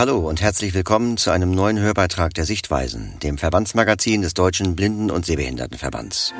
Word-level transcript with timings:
Hallo 0.00 0.16
und 0.26 0.40
herzlich 0.40 0.72
willkommen 0.72 1.18
zu 1.18 1.30
einem 1.30 1.50
neuen 1.50 1.78
Hörbeitrag 1.78 2.32
der 2.32 2.46
Sichtweisen, 2.46 3.18
dem 3.22 3.36
Verbandsmagazin 3.36 4.22
des 4.22 4.32
Deutschen 4.32 4.74
Blinden- 4.74 5.10
und 5.10 5.26
Sehbehindertenverbands. 5.26 6.32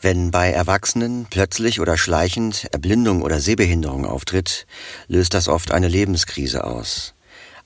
Wenn 0.00 0.30
bei 0.30 0.52
Erwachsenen 0.52 1.26
plötzlich 1.28 1.80
oder 1.80 1.96
schleichend 1.96 2.68
Erblindung 2.70 3.20
oder 3.22 3.40
Sehbehinderung 3.40 4.06
auftritt, 4.06 4.68
löst 5.08 5.34
das 5.34 5.48
oft 5.48 5.72
eine 5.72 5.88
Lebenskrise 5.88 6.62
aus. 6.62 7.14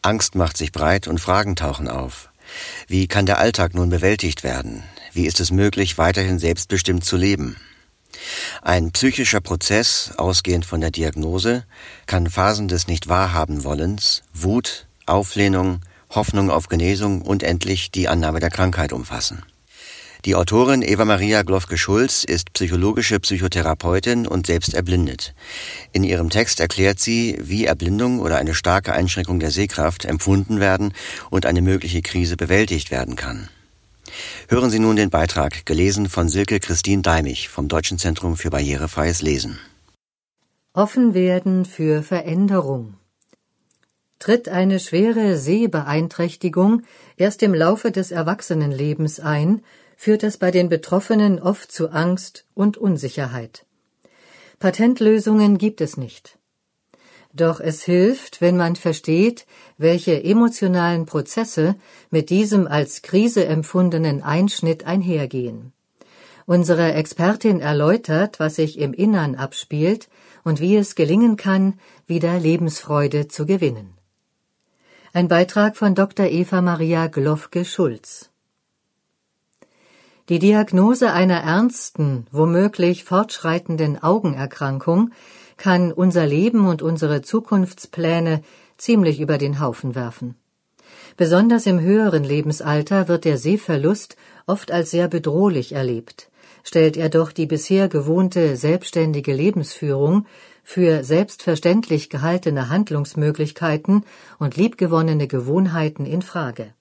Angst 0.01 0.35
macht 0.35 0.57
sich 0.57 0.73
breit 0.73 1.09
und 1.09 1.21
Fragen 1.21 1.57
tauchen 1.57 1.89
auf. 1.89 2.31
Wie 2.89 3.07
kann 3.07 3.27
der 3.27 3.37
Alltag 3.37 3.75
nun 3.75 3.91
bewältigt 3.91 4.45
werden? 4.45 4.83
Wie 5.13 5.27
ist 5.27 5.41
es 5.41 5.51
möglich, 5.51 5.99
weiterhin 5.99 6.39
selbstbestimmt 6.39 7.05
zu 7.05 7.19
leben? 7.19 7.57
Ein 8.63 8.93
psychischer 8.93 9.41
Prozess, 9.41 10.13
ausgehend 10.17 10.67
von 10.67 10.81
der 10.81 10.91
Diagnose, 10.91 11.65
kann 12.07 12.29
Phasen 12.29 12.69
des 12.69 12.87
Nicht-Wahrhaben-Wollens, 12.87 14.23
Wut, 14.33 14.87
Auflehnung, 15.07 15.81
Hoffnung 16.11 16.51
auf 16.51 16.69
Genesung 16.69 17.23
und 17.23 17.43
endlich 17.43 17.91
die 17.91 18.09
Annahme 18.09 18.41
der 18.41 18.51
Krankheit 18.51 18.93
umfassen. 18.93 19.43
Die 20.27 20.35
Autorin 20.35 20.83
Eva 20.83 21.07
Maria 21.07 21.43
Glofke-Schulz 21.43 22.25
ist 22.25 22.53
psychologische 22.53 23.19
Psychotherapeutin 23.21 24.27
und 24.27 24.47
selbst 24.47 24.75
erblindet. 24.75 25.35
In 25.93 26.05
ihrem 26.05 26.29
Text 26.29 26.61
erklärt 26.61 27.01
sie, 27.01 27.39
wie 27.41 27.65
Erblindung 27.65 28.21
oder 28.21 28.37
eine 28.37 28.55
starke 28.55 28.93
Einschränkung 28.93 29.41
der 29.41 29.51
Sehkraft 29.51 30.05
empfunden 30.05 30.61
werden 30.61 30.93
und 31.31 31.47
eine 31.47 31.63
mögliche 31.63 32.03
Krise 32.03 32.37
bewältigt 32.37 32.91
werden 32.91 33.17
kann. 33.17 33.49
Hören 34.49 34.71
Sie 34.71 34.79
nun 34.79 34.97
den 34.97 35.11
Beitrag, 35.11 35.65
gelesen 35.67 36.09
von 36.09 36.29
Silke 36.29 36.59
Christine 36.59 37.03
Deimich 37.03 37.49
vom 37.49 37.69
Deutschen 37.69 37.99
Zentrum 37.99 38.37
für 38.37 38.51
barrierefreies 38.51 39.23
Lesen. 39.23 39.59
Offen 40.73 41.15
werden 41.15 41.65
für 41.65 42.03
Veränderung. 42.03 42.95
Tritt 44.19 44.49
eine 44.49 44.81
schwere 44.81 45.37
Sehbeeinträchtigung 45.37 46.83
erst 47.17 47.43
im 47.43 47.55
Laufe 47.55 47.91
des 47.91 48.11
Erwachsenenlebens 48.11 49.21
ein, 49.21 49.63
führt 49.97 50.23
das 50.23 50.37
bei 50.37 50.51
den 50.51 50.69
Betroffenen 50.69 51.41
oft 51.41 51.71
zu 51.71 51.91
Angst 51.91 52.47
und 52.55 52.77
Unsicherheit. 52.77 53.67
Patentlösungen 54.59 55.59
gibt 55.59 55.81
es 55.81 55.97
nicht. 55.97 56.40
Doch 57.33 57.61
es 57.61 57.83
hilft, 57.83 58.41
wenn 58.41 58.57
man 58.57 58.75
versteht, 58.75 59.47
welche 59.79 60.23
emotionalen 60.23 61.07
Prozesse 61.07 61.77
mit 62.11 62.29
diesem 62.29 62.67
als 62.67 63.03
Krise 63.03 63.45
empfundenen 63.47 64.23
Einschnitt 64.23 64.85
einhergehen. 64.85 65.73
Unsere 66.47 66.93
Expertin 66.95 67.61
erläutert, 67.61 68.41
was 68.41 68.57
sich 68.57 68.79
im 68.79 68.93
Innern 68.93 69.37
abspielt 69.37 70.09
und 70.43 70.61
wie 70.61 70.77
es 70.77 70.97
gelingen 70.97 71.37
kann, 71.37 71.79
wieder 72.09 72.41
Lebensfreude 72.41 73.29
zu 73.29 73.47
gewinnen. 73.47 73.95
Ein 75.13 75.29
Beitrag 75.29 75.77
von 75.77 75.95
Dr. 75.95 76.27
Eva 76.27 76.61
Maria 76.61 77.07
Glofke-Schulz. 77.07 78.31
Die 80.29 80.39
Diagnose 80.39 81.13
einer 81.13 81.43
ernsten, 81.43 82.27
womöglich 82.31 83.05
fortschreitenden 83.05 84.01
Augenerkrankung 84.03 85.11
kann 85.61 85.93
unser 85.93 86.27
Leben 86.27 86.67
und 86.67 86.81
unsere 86.81 87.21
Zukunftspläne 87.21 88.43
ziemlich 88.79 89.21
über 89.21 89.37
den 89.37 89.61
Haufen 89.61 89.95
werfen. 89.95 90.37
Besonders 91.19 91.67
im 91.67 91.81
höheren 91.81 92.25
Lebensalter 92.25 93.09
wird 93.09 93.27
der 93.27 93.37
Sehverlust 93.37 94.17
oft 94.47 94.73
als 94.73 94.91
sehr 94.91 95.07
bedrohlich 95.07 95.73
erlebt. 95.73 96.31
Stellt 96.65 96.97
er 96.97 97.11
doch 97.11 97.31
die 97.31 97.45
bisher 97.45 97.89
gewohnte 97.89 98.57
selbstständige 98.57 99.35
Lebensführung 99.35 100.27
für 100.65 101.05
selbstverständlich 101.05 102.09
gehaltene 102.09 102.71
Handlungsmöglichkeiten 102.71 104.05
und 104.39 104.57
liebgewonnene 104.57 105.29
Gewohnheiten 105.29 106.07
in 106.07 106.23
Frage. 106.23 106.73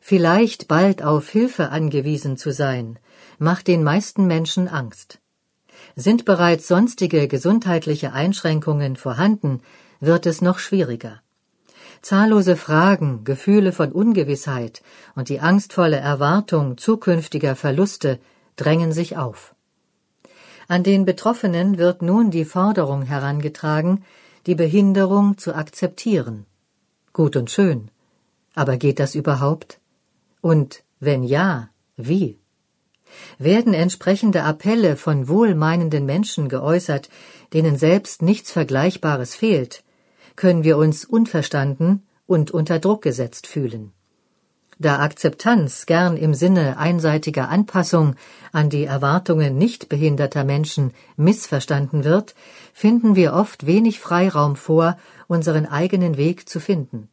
Vielleicht 0.00 0.68
bald 0.68 1.02
auf 1.02 1.28
Hilfe 1.28 1.68
angewiesen 1.68 2.38
zu 2.38 2.50
sein, 2.50 2.98
macht 3.38 3.68
den 3.68 3.82
meisten 3.82 4.26
Menschen 4.26 4.68
Angst. 4.68 5.18
Sind 5.96 6.24
bereits 6.24 6.68
sonstige 6.68 7.28
gesundheitliche 7.28 8.12
Einschränkungen 8.12 8.96
vorhanden, 8.96 9.60
wird 10.00 10.26
es 10.26 10.42
noch 10.42 10.58
schwieriger. 10.58 11.20
Zahllose 12.02 12.56
Fragen, 12.56 13.24
Gefühle 13.24 13.72
von 13.72 13.90
Ungewissheit 13.90 14.82
und 15.14 15.28
die 15.30 15.40
angstvolle 15.40 15.96
Erwartung 15.96 16.76
zukünftiger 16.76 17.56
Verluste 17.56 18.18
drängen 18.56 18.92
sich 18.92 19.16
auf. 19.16 19.54
An 20.68 20.82
den 20.82 21.04
Betroffenen 21.04 21.78
wird 21.78 22.02
nun 22.02 22.30
die 22.30 22.44
Forderung 22.44 23.02
herangetragen, 23.02 24.04
die 24.46 24.54
Behinderung 24.54 25.38
zu 25.38 25.54
akzeptieren. 25.54 26.46
Gut 27.12 27.36
und 27.36 27.50
schön. 27.50 27.90
Aber 28.54 28.76
geht 28.76 28.98
das 28.98 29.14
überhaupt? 29.14 29.80
Und 30.40 30.82
wenn 31.00 31.22
ja, 31.22 31.70
wie? 31.96 32.38
Werden 33.38 33.74
entsprechende 33.74 34.42
Appelle 34.42 34.96
von 34.96 35.28
wohlmeinenden 35.28 36.06
Menschen 36.06 36.48
geäußert, 36.48 37.08
denen 37.52 37.76
selbst 37.76 38.22
nichts 38.22 38.50
Vergleichbares 38.50 39.34
fehlt, 39.34 39.84
können 40.36 40.64
wir 40.64 40.76
uns 40.78 41.04
unverstanden 41.04 42.02
und 42.26 42.50
unter 42.50 42.78
Druck 42.78 43.02
gesetzt 43.02 43.46
fühlen. 43.46 43.92
Da 44.78 44.98
Akzeptanz 44.98 45.86
gern 45.86 46.16
im 46.16 46.34
Sinne 46.34 46.78
einseitiger 46.78 47.48
Anpassung 47.48 48.16
an 48.52 48.70
die 48.70 48.84
Erwartungen 48.84 49.56
nicht 49.56 49.88
behinderter 49.88 50.42
Menschen 50.42 50.92
missverstanden 51.16 52.02
wird, 52.02 52.34
finden 52.72 53.14
wir 53.14 53.34
oft 53.34 53.66
wenig 53.66 54.00
Freiraum 54.00 54.56
vor, 54.56 54.98
unseren 55.28 55.66
eigenen 55.66 56.16
Weg 56.16 56.48
zu 56.48 56.58
finden. 56.58 57.08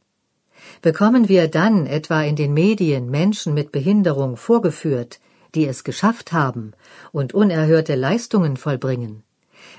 Bekommen 0.81 1.29
wir 1.29 1.47
dann 1.47 1.85
etwa 1.85 2.23
in 2.23 2.35
den 2.35 2.53
Medien 2.53 3.11
Menschen 3.11 3.53
mit 3.53 3.71
Behinderung 3.71 4.37
vorgeführt, 4.37 5.19
die 5.55 5.67
es 5.67 5.83
geschafft 5.83 6.31
haben 6.31 6.73
und 7.11 7.33
unerhörte 7.33 7.95
Leistungen 7.95 8.57
vollbringen, 8.57 9.23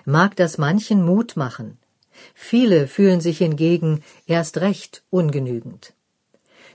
mag 0.04 0.36
das 0.36 0.58
manchen 0.58 1.04
Mut 1.04 1.36
machen. 1.36 1.78
Viele 2.34 2.86
fühlen 2.86 3.20
sich 3.20 3.38
hingegen 3.38 4.02
erst 4.26 4.58
recht 4.58 5.02
ungenügend. 5.10 5.94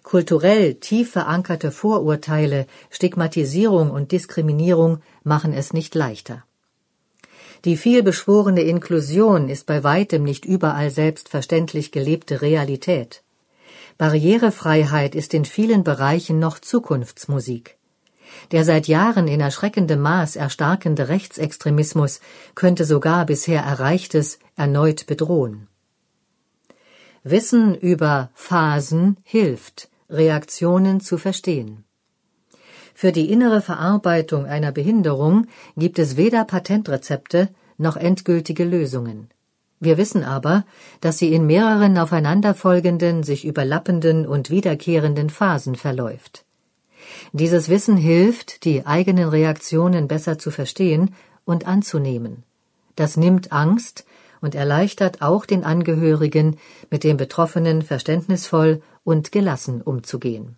Kulturell 0.04 0.76
tief 0.76 1.12
verankerte 1.12 1.72
Vorurteile, 1.72 2.66
Stigmatisierung 2.90 3.92
und 3.92 4.12
Diskriminierung 4.12 5.02
machen 5.24 5.54
es 5.54 5.74
nicht 5.74 5.96
leichter. 5.96 6.44
Die 7.66 7.76
vielbeschworene 7.76 8.62
Inklusion 8.62 9.50
ist 9.50 9.66
bei 9.66 9.84
weitem 9.84 10.24
nicht 10.24 10.46
überall 10.46 10.92
selbstverständlich 10.92 11.92
gelebte 11.92 12.42
Realität. 12.42 13.24
Barrierefreiheit 13.98 15.16
ist 15.16 15.34
in 15.34 15.44
vielen 15.44 15.84
Bereichen 15.84 16.40
noch 16.40 16.60
Zukunftsmusik. 16.60 17.77
Der 18.52 18.64
seit 18.64 18.88
Jahren 18.88 19.28
in 19.28 19.40
erschreckendem 19.40 20.02
Maß 20.02 20.36
erstarkende 20.36 21.10
Rechtsextremismus 21.10 22.20
könnte 22.56 22.86
sogar 22.86 23.26
bisher 23.26 23.62
Erreichtes 23.62 24.40
erneut 24.56 25.06
bedrohen. 25.06 25.68
Wissen 27.24 27.76
über 27.76 28.30
Phasen 28.34 29.18
hilft, 29.24 29.90
Reaktionen 30.10 31.02
zu 31.02 31.18
verstehen. 31.18 31.84
Für 32.94 33.12
die 33.12 33.32
innere 33.32 33.62
Verarbeitung 33.62 34.46
einer 34.46 34.72
Behinderung 34.72 35.48
gibt 35.76 36.00
es 36.00 36.18
weder 36.18 36.46
Patentrezepte 36.46 37.50
noch 37.78 37.96
endgültige 37.96 38.64
Lösungen. 38.64 39.30
Wir 39.80 39.98
wissen 39.98 40.24
aber, 40.24 40.66
dass 41.02 41.20
sie 41.20 41.32
in 41.32 41.46
mehreren 41.46 41.98
aufeinanderfolgenden, 42.00 43.22
sich 43.22 43.46
überlappenden 43.46 44.26
und 44.26 44.50
wiederkehrenden 44.50 45.30
Phasen 45.30 45.76
verläuft. 45.76 46.47
Dieses 47.32 47.70
Wissen 47.70 47.98
hilft, 47.98 48.66
die 48.66 48.86
eigenen 48.86 49.30
Reaktionen 49.30 50.08
besser 50.08 50.38
zu 50.38 50.52
verstehen 50.52 51.14
und 51.46 51.68
anzunehmen. 51.68 52.44
Das 52.96 53.18
nimmt 53.18 53.52
Angst 53.52 54.06
und 54.42 54.56
erleichtert 54.56 55.22
auch 55.22 55.46
den 55.46 55.64
Angehörigen, 55.64 56.58
mit 56.90 57.04
dem 57.04 57.18
Betroffenen 57.18 57.82
verständnisvoll 57.82 58.82
und 59.04 59.32
gelassen 59.32 59.82
umzugehen. 59.82 60.58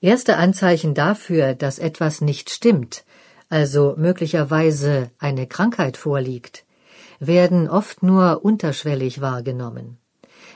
Erste 0.00 0.36
Anzeichen 0.36 0.94
dafür, 0.94 1.54
dass 1.54 1.78
etwas 1.78 2.20
nicht 2.20 2.50
stimmt, 2.50 3.04
also 3.48 3.94
möglicherweise 3.96 5.10
eine 5.18 5.46
Krankheit 5.46 5.96
vorliegt, 5.96 6.64
werden 7.20 7.68
oft 7.68 8.02
nur 8.02 8.44
unterschwellig 8.44 9.20
wahrgenommen. 9.20 9.98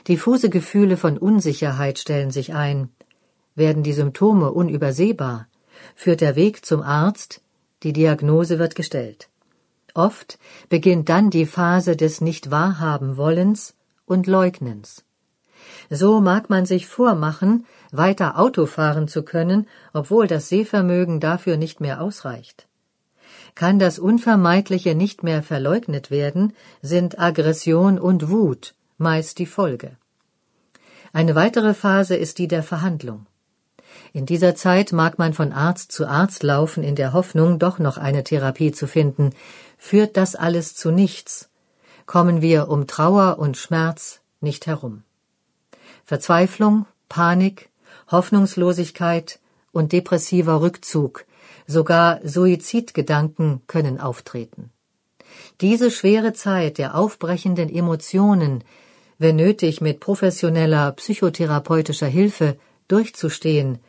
Diffuse 0.07 0.49
Gefühle 0.49 0.97
von 0.97 1.17
Unsicherheit 1.17 1.99
stellen 1.99 2.31
sich 2.31 2.53
ein, 2.53 2.89
werden 3.59 3.83
die 3.83 3.93
Symptome 3.93 4.51
unübersehbar, 4.51 5.47
führt 5.95 6.21
der 6.21 6.35
Weg 6.35 6.65
zum 6.65 6.81
Arzt, 6.81 7.41
die 7.83 7.93
Diagnose 7.93 8.57
wird 8.57 8.73
gestellt. 8.73 9.29
Oft 9.93 10.39
beginnt 10.69 11.09
dann 11.09 11.29
die 11.29 11.45
Phase 11.45 11.95
des 11.95 12.21
Nicht-Wahrhaben-Wollens 12.21 13.75
und 14.05 14.25
Leugnens. 14.25 15.03
So 15.89 16.19
mag 16.21 16.49
man 16.49 16.65
sich 16.65 16.87
vormachen, 16.87 17.65
weiter 17.91 18.39
Auto 18.39 18.65
fahren 18.65 19.07
zu 19.07 19.23
können, 19.23 19.67
obwohl 19.93 20.25
das 20.25 20.49
Sehvermögen 20.49 21.19
dafür 21.19 21.57
nicht 21.57 21.81
mehr 21.81 22.01
ausreicht. 22.01 22.67
Kann 23.55 23.79
das 23.79 23.99
Unvermeidliche 23.99 24.95
nicht 24.95 25.23
mehr 25.23 25.43
verleugnet 25.43 26.11
werden, 26.11 26.53
sind 26.81 27.19
Aggression 27.19 27.99
und 27.99 28.29
Wut 28.29 28.73
meist 28.97 29.39
die 29.39 29.45
Folge. 29.45 29.97
Eine 31.13 31.33
weitere 31.33 31.73
Phase 31.73 32.15
ist 32.15 32.37
die 32.37 32.47
der 32.47 32.63
Verhandlung. 32.63 33.25
In 34.11 34.25
dieser 34.25 34.55
Zeit 34.55 34.91
mag 34.91 35.19
man 35.19 35.33
von 35.33 35.51
Arzt 35.51 35.91
zu 35.91 36.07
Arzt 36.07 36.43
laufen 36.43 36.83
in 36.83 36.95
der 36.95 37.13
Hoffnung, 37.13 37.59
doch 37.59 37.79
noch 37.79 37.97
eine 37.97 38.23
Therapie 38.23 38.71
zu 38.71 38.87
finden. 38.87 39.31
Führt 39.77 40.17
das 40.17 40.35
alles 40.35 40.75
zu 40.75 40.91
nichts, 40.91 41.49
kommen 42.05 42.41
wir 42.41 42.69
um 42.69 42.87
Trauer 42.87 43.37
und 43.37 43.55
Schmerz 43.55 44.21
nicht 44.41 44.65
herum. 44.67 45.03
Verzweiflung, 46.05 46.85
Panik, 47.07 47.69
Hoffnungslosigkeit 48.09 49.39
und 49.71 49.91
depressiver 49.91 50.61
Rückzug, 50.61 51.25
sogar 51.67 52.19
Suizidgedanken 52.23 53.61
können 53.67 53.99
auftreten. 53.99 54.71
Diese 55.61 55.91
schwere 55.91 56.33
Zeit 56.33 56.79
der 56.79 56.95
aufbrechenden 56.95 57.69
Emotionen, 57.69 58.63
wenn 59.19 59.35
nötig 59.35 59.79
mit 59.81 59.99
professioneller 59.99 60.93
psychotherapeutischer 60.93 62.07
Hilfe 62.07 62.57
durchzustehen, 62.91 63.79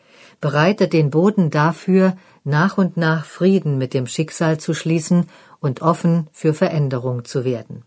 bereitet 0.40 0.92
den 0.92 1.10
Boden 1.10 1.50
dafür, 1.50 2.16
nach 2.44 2.78
und 2.78 2.96
nach 2.96 3.24
Frieden 3.24 3.76
mit 3.78 3.92
dem 3.92 4.06
Schicksal 4.06 4.58
zu 4.58 4.74
schließen 4.74 5.26
und 5.60 5.82
offen 5.82 6.28
für 6.32 6.54
Veränderung 6.54 7.24
zu 7.24 7.44
werden. 7.44 7.84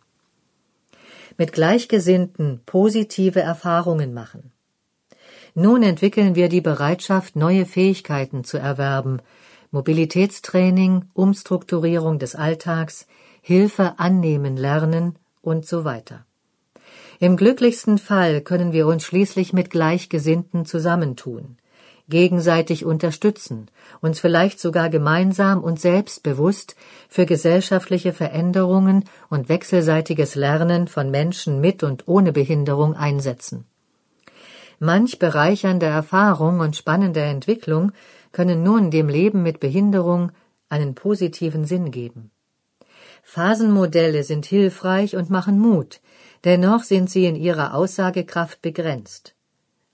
Mit 1.38 1.54
Gleichgesinnten 1.54 2.62
positive 2.66 3.40
Erfahrungen 3.42 4.14
machen. 4.14 4.52
Nun 5.56 5.84
entwickeln 5.84 6.36
wir 6.36 6.50
die 6.50 6.62
Bereitschaft, 6.62 7.36
neue 7.36 7.66
Fähigkeiten 7.66 8.44
zu 8.44 8.58
erwerben, 8.58 9.22
Mobilitätstraining, 9.72 11.06
Umstrukturierung 11.14 12.20
des 12.20 12.36
Alltags, 12.36 13.08
Hilfe 13.42 13.98
annehmen 13.98 14.56
lernen 14.56 15.18
und 15.42 15.66
so 15.66 15.84
weiter. 15.84 16.26
Im 17.20 17.38
glücklichsten 17.38 17.98
Fall 17.98 18.42
können 18.42 18.74
wir 18.74 18.88
uns 18.88 19.04
schließlich 19.04 19.54
mit 19.54 19.70
Gleichgesinnten 19.70 20.66
zusammentun, 20.66 21.58
gegenseitig 22.10 22.86
unterstützen, 22.86 23.68
uns 24.02 24.20
vielleicht 24.20 24.60
sogar 24.60 24.90
gemeinsam 24.90 25.64
und 25.64 25.80
selbstbewusst 25.80 26.76
für 27.08 27.26
gesellschaftliche 27.26 28.14
Veränderungen 28.14 29.06
und 29.30 29.50
wechselseitiges 29.50 30.36
Lernen 30.36 30.88
von 30.88 31.12
Menschen 31.12 31.62
mit 31.62 31.84
und 31.84 32.08
ohne 32.08 32.34
Behinderung 32.34 32.96
einsetzen. 32.96 33.66
Manch 34.80 35.20
bereichernde 35.20 35.86
Erfahrung 35.86 36.60
und 36.60 36.76
spannende 36.76 37.22
Entwicklung 37.22 37.92
können 38.32 38.64
nun 38.64 38.92
dem 38.92 39.08
Leben 39.08 39.44
mit 39.44 39.60
Behinderung 39.60 40.32
einen 40.68 40.96
positiven 40.96 41.66
Sinn 41.66 41.92
geben. 41.92 42.32
Phasenmodelle 43.22 44.24
sind 44.24 44.46
hilfreich 44.46 45.16
und 45.16 45.30
machen 45.30 45.60
Mut, 45.60 46.02
dennoch 46.44 46.84
sind 46.84 47.10
sie 47.10 47.26
in 47.26 47.36
ihrer 47.36 47.74
Aussagekraft 47.74 48.62
begrenzt. 48.62 49.36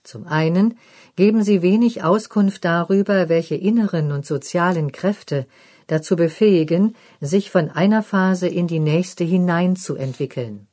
Zum 0.04 0.25
einen 0.25 0.78
geben 1.16 1.44
sie 1.44 1.62
wenig 1.62 2.04
Auskunft 2.04 2.66
darüber, 2.66 3.30
welche 3.30 3.56
inneren 3.56 4.12
und 4.12 4.25
sozialen 4.25 4.92
Kräfte 4.92 5.46
dazu 5.88 6.16
befähigen, 6.16 6.96
sich 7.19 7.51
von 7.51 7.69
einer 7.69 8.04
Phase 8.04 8.48
in 8.48 8.68
die 8.68 8.80
nächste 8.80 9.24
hineinzuentwickeln. 9.24 10.68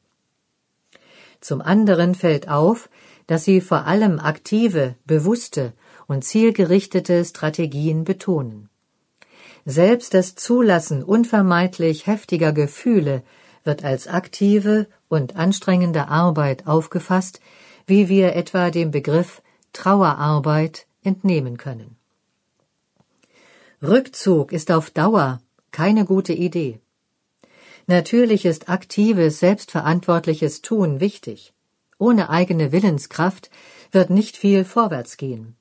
Zum 1.40 1.60
anderen 1.60 2.14
fällt 2.14 2.48
auf, 2.48 2.88
dass 3.26 3.44
sie 3.44 3.60
vor 3.60 3.86
allem 3.86 4.20
aktive, 4.20 4.94
bewusste 5.04 5.72
und 6.06 6.24
zielgerichtete 6.24 7.24
Strategien 7.24 8.04
betonen. 8.04 8.68
Selbst 9.64 10.14
das 10.14 10.36
Zulassen 10.36 11.02
unvermeidlich 11.02 12.06
heftiger 12.06 12.52
Gefühle 12.52 13.22
wird 13.64 13.84
als 13.84 14.06
aktive 14.06 14.86
und 15.08 15.36
anstrengende 15.36 16.08
Arbeit 16.08 16.66
aufgefasst, 16.66 17.40
wie 17.86 18.08
wir 18.08 18.34
etwa 18.34 18.70
dem 18.70 18.90
Begriff 18.90 19.42
Trauerarbeit 19.72 20.86
entnehmen 21.02 21.56
können. 21.56 21.96
Rückzug 23.82 24.52
ist 24.52 24.70
auf 24.70 24.90
Dauer 24.90 25.40
keine 25.70 26.04
gute 26.06 26.32
Idee. 26.32 26.80
Natürlich 27.86 28.46
ist 28.46 28.68
aktives, 28.68 29.38
selbstverantwortliches 29.38 30.62
Tun 30.62 31.00
wichtig. 31.00 31.52
Ohne 31.98 32.30
eigene 32.30 32.72
Willenskraft 32.72 33.50
wird 33.92 34.10
nicht 34.10 34.36
viel 34.36 34.64
vorwärts 34.64 35.16
gehen. 35.16 35.56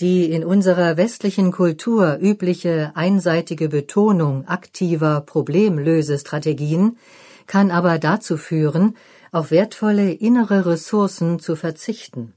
Die 0.00 0.30
in 0.30 0.44
unserer 0.44 0.96
westlichen 0.96 1.52
Kultur 1.52 2.18
übliche 2.20 2.92
einseitige 2.94 3.68
Betonung 3.68 4.46
aktiver 4.46 5.20
Problemlösestrategien 5.22 6.98
kann 7.46 7.70
aber 7.70 7.98
dazu 7.98 8.36
führen, 8.36 8.96
auf 9.30 9.50
wertvolle 9.50 10.12
innere 10.12 10.66
Ressourcen 10.66 11.38
zu 11.38 11.56
verzichten, 11.56 12.34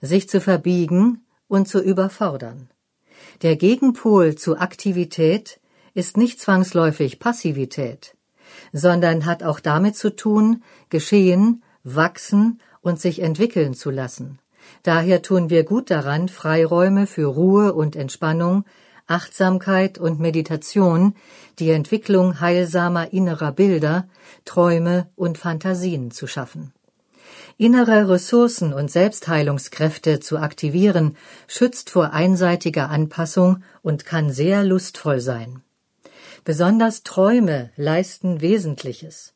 sich 0.00 0.28
zu 0.28 0.40
verbiegen 0.40 1.24
und 1.48 1.68
zu 1.68 1.80
überfordern. 1.80 2.68
Der 3.42 3.56
Gegenpol 3.56 4.34
zu 4.34 4.58
Aktivität 4.58 5.60
ist 5.94 6.16
nicht 6.16 6.40
zwangsläufig 6.40 7.18
Passivität, 7.18 8.16
sondern 8.72 9.26
hat 9.26 9.42
auch 9.42 9.60
damit 9.60 9.96
zu 9.96 10.14
tun, 10.14 10.62
geschehen, 10.88 11.62
wachsen 11.84 12.60
und 12.80 13.00
sich 13.00 13.20
entwickeln 13.20 13.74
zu 13.74 13.90
lassen. 13.90 14.38
Daher 14.82 15.22
tun 15.22 15.50
wir 15.50 15.64
gut 15.64 15.90
daran, 15.90 16.28
Freiräume 16.28 17.06
für 17.06 17.26
Ruhe 17.26 17.72
und 17.72 17.96
Entspannung, 17.96 18.64
Achtsamkeit 19.12 19.98
und 19.98 20.20
Meditation, 20.20 21.14
die 21.58 21.70
Entwicklung 21.70 22.40
heilsamer 22.40 23.12
innerer 23.12 23.52
Bilder, 23.52 24.08
Träume 24.44 25.08
und 25.14 25.38
Fantasien 25.38 26.10
zu 26.10 26.26
schaffen. 26.26 26.72
Innere 27.58 28.08
Ressourcen 28.08 28.72
und 28.72 28.90
Selbstheilungskräfte 28.90 30.20
zu 30.20 30.38
aktivieren, 30.38 31.16
schützt 31.46 31.90
vor 31.90 32.12
einseitiger 32.12 32.88
Anpassung 32.90 33.62
und 33.82 34.04
kann 34.04 34.30
sehr 34.30 34.64
lustvoll 34.64 35.20
sein. 35.20 35.62
Besonders 36.44 37.02
Träume 37.04 37.70
leisten 37.76 38.40
Wesentliches. 38.40 39.34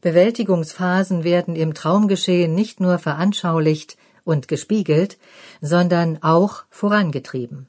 Bewältigungsphasen 0.00 1.24
werden 1.24 1.54
im 1.54 1.74
Traumgeschehen 1.74 2.54
nicht 2.54 2.80
nur 2.80 2.98
veranschaulicht, 2.98 3.98
und 4.26 4.48
gespiegelt, 4.48 5.16
sondern 5.62 6.22
auch 6.22 6.64
vorangetrieben. 6.68 7.68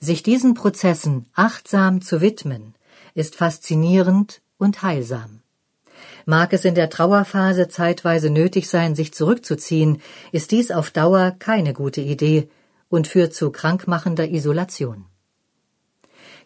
Sich 0.00 0.22
diesen 0.22 0.54
Prozessen 0.54 1.26
achtsam 1.34 2.00
zu 2.00 2.22
widmen, 2.22 2.74
ist 3.14 3.36
faszinierend 3.36 4.40
und 4.56 4.82
heilsam. 4.82 5.42
Mag 6.24 6.54
es 6.54 6.64
in 6.64 6.74
der 6.74 6.88
Trauerphase 6.88 7.68
zeitweise 7.68 8.30
nötig 8.30 8.68
sein, 8.68 8.94
sich 8.94 9.12
zurückzuziehen, 9.12 10.00
ist 10.32 10.52
dies 10.52 10.70
auf 10.70 10.90
Dauer 10.90 11.36
keine 11.38 11.74
gute 11.74 12.00
Idee 12.00 12.48
und 12.88 13.08
führt 13.08 13.34
zu 13.34 13.50
krankmachender 13.50 14.28
Isolation. 14.28 15.04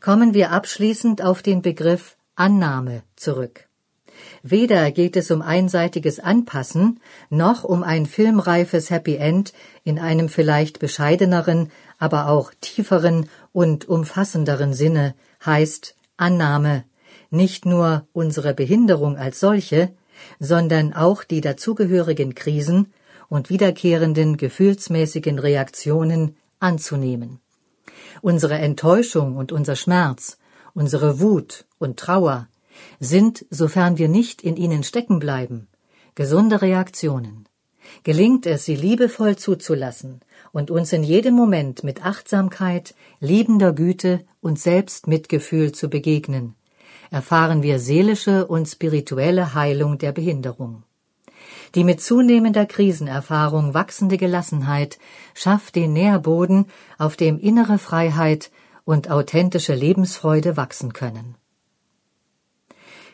Kommen 0.00 0.34
wir 0.34 0.50
abschließend 0.50 1.22
auf 1.22 1.40
den 1.40 1.62
Begriff 1.62 2.16
Annahme 2.34 3.02
zurück. 3.14 3.68
Weder 4.42 4.90
geht 4.90 5.16
es 5.16 5.30
um 5.30 5.42
einseitiges 5.42 6.20
Anpassen, 6.20 7.00
noch 7.30 7.64
um 7.64 7.82
ein 7.82 8.06
filmreifes 8.06 8.90
Happy 8.90 9.16
End 9.16 9.52
in 9.82 9.98
einem 9.98 10.28
vielleicht 10.28 10.78
bescheideneren, 10.78 11.70
aber 11.98 12.28
auch 12.28 12.52
tieferen 12.60 13.28
und 13.54 13.88
umfassenderen 13.88 14.74
Sinne, 14.74 15.14
heißt 15.46 15.94
Annahme, 16.16 16.84
nicht 17.30 17.64
nur 17.64 18.06
unsere 18.12 18.52
Behinderung 18.52 19.16
als 19.16 19.38
solche, 19.38 19.92
sondern 20.40 20.92
auch 20.92 21.22
die 21.22 21.40
dazugehörigen 21.40 22.34
Krisen 22.34 22.92
und 23.28 23.50
wiederkehrenden 23.50 24.36
gefühlsmäßigen 24.36 25.38
Reaktionen 25.38 26.36
anzunehmen. 26.58 27.40
Unsere 28.22 28.54
Enttäuschung 28.54 29.36
und 29.36 29.52
unser 29.52 29.76
Schmerz, 29.76 30.36
unsere 30.74 31.20
Wut 31.20 31.64
und 31.78 31.96
Trauer, 31.96 32.48
sind, 32.98 33.46
sofern 33.50 33.98
wir 33.98 34.08
nicht 34.08 34.42
in 34.42 34.56
ihnen 34.56 34.82
stecken 34.82 35.20
bleiben, 35.20 35.68
gesunde 36.16 36.60
Reaktionen. 36.60 37.48
Gelingt 38.02 38.46
es, 38.46 38.64
sie 38.64 38.74
liebevoll 38.74 39.36
zuzulassen 39.36 40.20
und 40.54 40.70
uns 40.70 40.92
in 40.92 41.02
jedem 41.02 41.34
Moment 41.34 41.82
mit 41.82 42.06
Achtsamkeit, 42.06 42.94
liebender 43.18 43.72
Güte 43.72 44.24
und 44.40 44.58
Selbstmitgefühl 44.58 45.72
zu 45.72 45.90
begegnen, 45.90 46.54
erfahren 47.10 47.64
wir 47.64 47.80
seelische 47.80 48.46
und 48.46 48.66
spirituelle 48.66 49.54
Heilung 49.54 49.98
der 49.98 50.12
Behinderung. 50.12 50.84
Die 51.74 51.82
mit 51.82 52.00
zunehmender 52.00 52.66
Krisenerfahrung 52.66 53.74
wachsende 53.74 54.16
Gelassenheit 54.16 55.00
schafft 55.34 55.74
den 55.74 55.92
Nährboden, 55.92 56.66
auf 56.98 57.16
dem 57.16 57.40
innere 57.40 57.78
Freiheit 57.78 58.52
und 58.84 59.10
authentische 59.10 59.74
Lebensfreude 59.74 60.56
wachsen 60.56 60.92
können. 60.92 61.34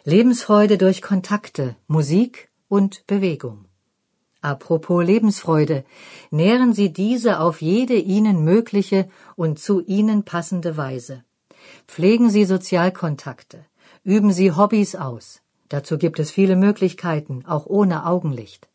Lebensfreude 0.04 0.76
durch 0.76 1.00
Kontakte, 1.00 1.74
Musik 1.86 2.50
und 2.68 3.06
Bewegung. 3.06 3.69
Apropos 4.42 5.04
Lebensfreude, 5.04 5.84
nähren 6.30 6.72
Sie 6.72 6.92
diese 6.92 7.40
auf 7.40 7.60
jede 7.60 7.94
Ihnen 7.94 8.42
mögliche 8.42 9.08
und 9.36 9.58
zu 9.58 9.80
Ihnen 9.80 10.24
passende 10.24 10.76
Weise. 10.76 11.24
Pflegen 11.86 12.30
Sie 12.30 12.44
Sozialkontakte. 12.44 13.66
Üben 14.02 14.32
Sie 14.32 14.52
Hobbys 14.52 14.96
aus. 14.96 15.42
Dazu 15.68 15.98
gibt 15.98 16.18
es 16.18 16.30
viele 16.30 16.56
Möglichkeiten, 16.56 17.44
auch 17.46 17.66
ohne 17.66 18.06
Augenlicht. 18.06 18.68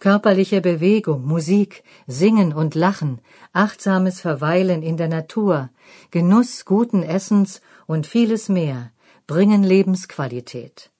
Körperliche 0.00 0.60
Bewegung, 0.60 1.24
Musik, 1.24 1.84
Singen 2.06 2.52
und 2.52 2.74
Lachen, 2.74 3.20
achtsames 3.52 4.20
Verweilen 4.20 4.82
in 4.82 4.96
der 4.96 5.08
Natur, 5.08 5.70
Genuss 6.10 6.64
guten 6.64 7.02
Essens 7.02 7.60
und 7.86 8.06
vieles 8.06 8.48
mehr 8.48 8.90
bringen 9.26 9.62
Lebensqualität. 9.62 10.90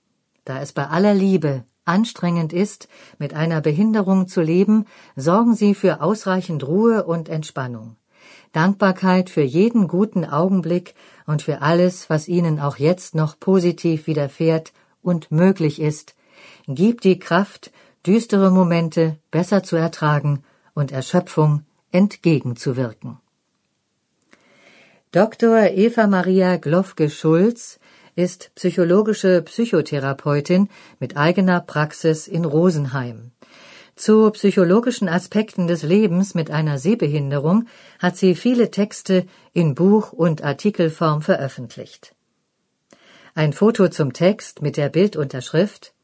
Da 0.49 0.63
es 0.63 0.73
bei 0.73 0.87
aller 0.87 1.13
Liebe 1.13 1.65
anstrengend 1.85 2.55
ist, 2.55 2.89
mit 3.19 3.35
einer 3.35 3.61
Behinderung 3.61 4.29
zu 4.29 4.41
leben, 4.41 4.87
sorgen 5.15 5.55
Sie 5.55 5.75
für 5.75 6.01
ausreichend 6.01 6.67
Ruhe 6.67 7.05
und 7.05 7.29
Entspannung. 7.29 7.97
Dankbarkeit 8.53 9.29
für 9.29 9.43
jeden 9.43 9.89
guten 9.89 10.25
Augenblick 10.25 10.95
und 11.27 11.43
für 11.43 11.61
alles, 11.61 12.09
was 12.09 12.29
Ihnen 12.29 12.61
auch 12.61 12.79
jetzt 12.79 13.15
noch 13.15 13.39
positiv 13.39 14.07
widerfährt 14.07 14.73
und 15.03 15.31
möglich 15.31 15.83
ist, 15.83 16.15
gibt 16.67 17.05
die 17.05 17.19
Kraft, 17.19 17.71
düstere 18.07 18.51
Momente 18.51 19.19
besser 19.31 19.63
zu 19.63 19.77
ertragen 19.77 20.45
und 20.73 20.93
Erschöpfung 20.93 21.67
entgegenzuwirken. 21.93 23.19
Dr. 25.13 25.65
Eva 25.73 26.07
Maria 26.07 26.57
Glofke-Schulz 26.57 27.79
ist 28.19 28.51
psychologische 28.57 29.43
Psychotherapeutin 29.43 30.69
mit 30.99 31.17
eigener 31.17 31.61
Praxis 31.61 32.27
in 32.27 32.45
Rosenheim. 32.45 33.31
Zu 33.95 34.33
psychologischen 34.33 35.09
Aspekten 35.09 35.69
des 35.69 35.85
Lebens 35.85 36.35
mit 36.35 36.51
einer 36.51 36.79
Sehbehinderung 36.79 37.67
hat 38.01 38.17
sie 38.17 38.35
viele 38.35 38.73
Texte 38.73 39.25
in 39.53 39.77
Buch- 39.77 40.13
und 40.13 40.43
Artikelform 40.43 41.23
veröffentlicht. 41.23 42.17
Ein 43.37 43.53
Foto 43.53 43.87
zum 43.89 44.13
Text 44.13 44.63
mit 44.63 44.77
der 44.77 44.89
Bildunterschrift 44.89 45.95